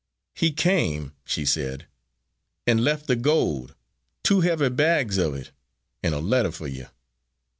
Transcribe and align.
"He 0.33 0.51
came," 0.51 1.13
she 1.25 1.45
said, 1.45 1.85
"and 2.65 2.83
left 2.83 3.05
the 3.05 3.15
gold 3.15 3.75
two 4.23 4.41
heavy 4.41 4.69
bags 4.69 5.19
of 5.19 5.35
it, 5.35 5.51
and 6.01 6.15
a 6.15 6.19
letter 6.19 6.49
for 6.51 6.65
you. 6.67 6.87